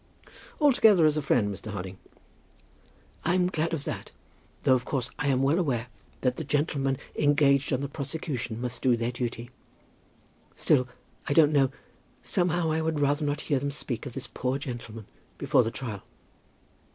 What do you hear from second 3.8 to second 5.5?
that; though of course I am